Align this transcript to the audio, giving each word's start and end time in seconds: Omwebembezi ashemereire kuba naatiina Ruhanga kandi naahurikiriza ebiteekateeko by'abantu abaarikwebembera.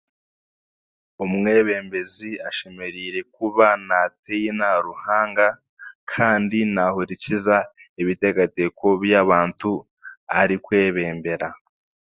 Omwebembezi 1.23 2.29
ashemereire 2.49 3.19
kuba 3.35 3.65
naatiina 3.87 4.67
Ruhanga 4.87 5.47
kandi 6.11 6.57
naahurikiriza 6.73 7.57
ebiteekateeko 8.01 8.85
by'abantu 9.03 9.71
abaarikwebembera. 9.83 11.49